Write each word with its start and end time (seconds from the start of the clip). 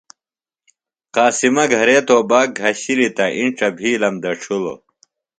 قاسمہ 1.15 1.63
گھرے 1.73 1.97
توباک 2.07 2.47
گھشِلیۡ 2.61 3.13
تہ 3.17 3.25
اِنڇہ 3.37 3.67
بِھیلم 3.77 4.15
دڇھلوۡ۔ 4.23 4.79